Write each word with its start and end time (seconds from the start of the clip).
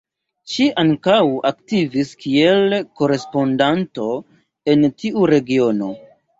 Ŝi 0.53 0.69
ankaŭ 0.83 1.17
aktivis 1.49 2.15
kiel 2.25 2.75
korespondanto 3.03 4.11
en 4.75 4.91
tiu 5.01 5.33
regiono. 5.37 5.97